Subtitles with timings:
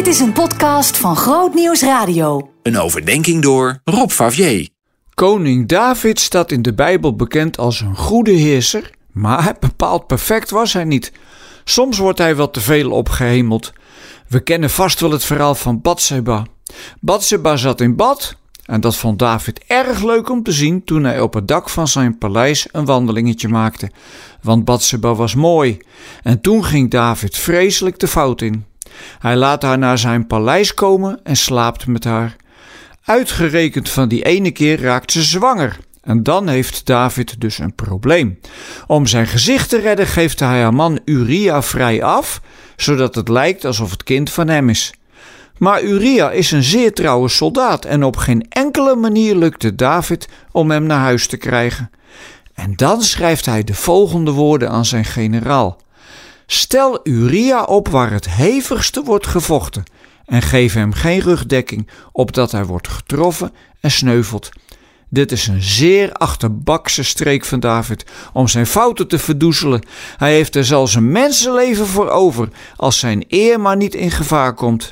[0.00, 2.50] Dit is een podcast van Groot Nieuws Radio.
[2.62, 4.68] Een overdenking door Rob Favier.
[5.14, 10.72] Koning David staat in de Bijbel bekend als een goede heerser, maar bepaald perfect was
[10.72, 11.12] hij niet.
[11.64, 13.72] Soms wordt hij wel te veel opgehemeld.
[14.28, 16.46] We kennen vast wel het verhaal van Bathseba.
[17.00, 21.20] Bathseba zat in bad en dat vond David erg leuk om te zien toen hij
[21.20, 23.90] op het dak van zijn paleis een wandelingetje maakte.
[24.42, 25.78] Want Bathseba was mooi.
[26.22, 28.68] En toen ging David vreselijk de fout in.
[29.18, 32.36] Hij laat haar naar zijn paleis komen en slaapt met haar.
[33.04, 35.78] Uitgerekend van die ene keer raakt ze zwanger.
[36.02, 38.38] En dan heeft David dus een probleem.
[38.86, 42.40] Om zijn gezicht te redden geeft hij haar man Uria vrij af,
[42.76, 44.94] zodat het lijkt alsof het kind van hem is.
[45.58, 50.28] Maar Uria is een zeer trouwe soldaat en op geen enkele manier lukt het David
[50.52, 51.90] om hem naar huis te krijgen.
[52.54, 55.80] En dan schrijft hij de volgende woorden aan zijn generaal.
[56.52, 59.82] Stel Uria op waar het hevigste wordt gevochten
[60.24, 64.48] en geef hem geen rugdekking, opdat hij wordt getroffen en sneuvelt.
[65.08, 69.86] Dit is een zeer achterbakse streek van David om zijn fouten te verdoezelen.
[70.16, 74.54] Hij heeft er zelfs een mensenleven voor over als zijn eer maar niet in gevaar
[74.54, 74.90] komt.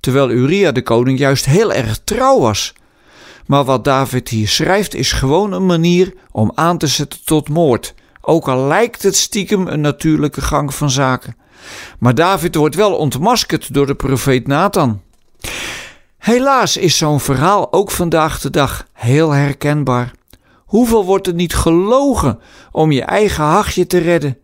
[0.00, 2.72] Terwijl Uria de koning juist heel erg trouw was.
[3.46, 7.94] Maar wat David hier schrijft is gewoon een manier om aan te zetten tot moord
[8.26, 11.36] ook al lijkt het stiekem een natuurlijke gang van zaken.
[11.98, 15.00] Maar David wordt wel ontmaskerd door de profeet Nathan.
[16.18, 20.12] Helaas is zo'n verhaal ook vandaag de dag heel herkenbaar.
[20.64, 22.38] Hoeveel wordt er niet gelogen
[22.72, 24.38] om je eigen hachje te redden?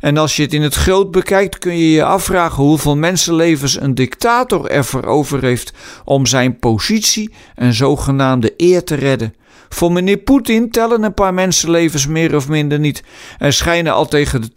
[0.00, 3.94] En als je het in het groot bekijkt, kun je je afvragen hoeveel mensenlevens een
[3.94, 5.72] dictator ervoor over heeft
[6.04, 9.34] om zijn positie en zogenaamde eer te redden.
[9.68, 13.02] Voor meneer Poetin tellen een paar mensenlevens meer of minder niet.
[13.38, 14.50] Er schijnen al tegen de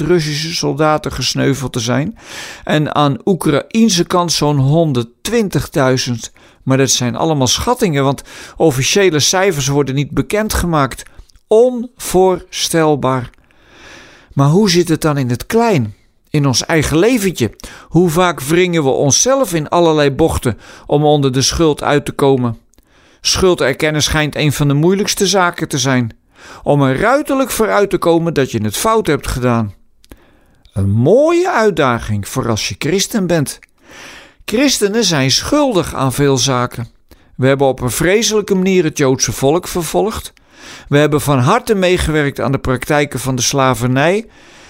[0.00, 2.18] 200.000 Russische soldaten gesneuveld te zijn.
[2.64, 4.94] En aan Oekraïnse kant zo'n
[6.08, 6.12] 120.000.
[6.62, 8.22] Maar dat zijn allemaal schattingen, want
[8.56, 11.02] officiële cijfers worden niet bekendgemaakt.
[11.46, 13.30] Onvoorstelbaar.
[14.32, 15.94] Maar hoe zit het dan in het klein?
[16.30, 17.56] In ons eigen leventje?
[17.88, 22.58] Hoe vaak wringen we onszelf in allerlei bochten om onder de schuld uit te komen?
[23.26, 26.16] Schuld erkennen schijnt een van de moeilijkste zaken te zijn.
[26.62, 29.74] Om er ruiterlijk voor uit te komen dat je het fout hebt gedaan.
[30.72, 33.58] Een mooie uitdaging voor als je christen bent.
[34.44, 36.88] Christenen zijn schuldig aan veel zaken.
[37.36, 40.32] We hebben op een vreselijke manier het Joodse volk vervolgd.
[40.88, 44.26] We hebben van harte meegewerkt aan de praktijken van de slavernij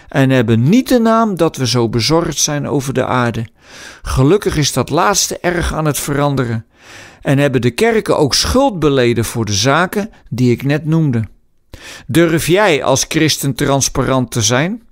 [0.08, 3.46] en hebben niet de naam dat we zo bezorgd zijn over de aarde.
[4.02, 6.66] Gelukkig is dat laatste erg aan het veranderen
[7.24, 11.24] en hebben de kerken ook schuld beleden voor de zaken die ik net noemde.
[12.06, 14.82] Durf jij als christen transparant te zijn?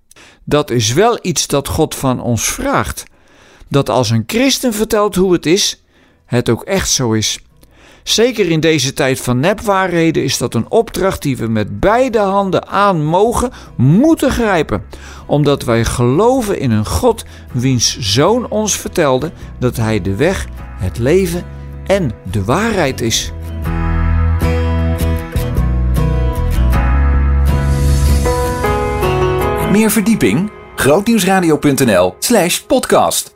[0.45, 3.05] Dat is wel iets dat God van ons vraagt.
[3.69, 5.83] Dat als een christen vertelt hoe het is,
[6.27, 7.39] het ook echt zo is.
[8.03, 12.69] Zeker in deze tijd van nepwaarheden is dat een opdracht die we met beide handen
[12.69, 14.85] aan mogen, moeten grijpen,
[15.27, 20.47] omdat wij geloven in een God wiens zoon ons vertelde dat hij de weg,
[20.79, 21.45] het leven
[21.93, 23.33] en de waarheid is.
[29.71, 30.51] Meer verdieping?
[30.77, 33.35] grootnieuwsradio.nl/podcast